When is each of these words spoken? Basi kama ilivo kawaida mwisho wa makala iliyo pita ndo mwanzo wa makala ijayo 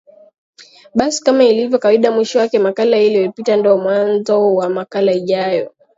Basi 0.95 1.23
kama 1.23 1.43
ilivo 1.43 1.79
kawaida 1.79 2.11
mwisho 2.11 2.39
wa 2.39 2.49
makala 2.59 2.97
iliyo 2.97 3.31
pita 3.31 3.55
ndo 3.57 3.77
mwanzo 3.77 4.55
wa 4.55 4.69
makala 4.69 5.11
ijayo 5.13 5.73